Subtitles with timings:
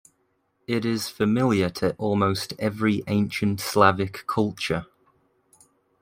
[0.65, 4.87] It is familiar to almost every ancient slavic culture.